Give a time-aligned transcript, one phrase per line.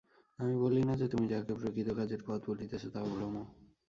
[0.39, 3.35] আমি বলি না যে, তুমি যাহাকে প্রকৃত কাজের পথ বলিতেছ, তাহা ভ্রম।